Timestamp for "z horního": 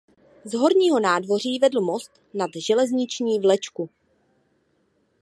0.45-0.99